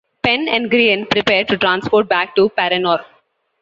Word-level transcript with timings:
Pen 0.23 0.47
and 0.47 0.71
Grianne 0.71 1.07
prepare 1.07 1.43
to 1.45 1.55
transport 1.59 2.09
back 2.09 2.35
to 2.35 2.49
Paranor. 2.57 3.05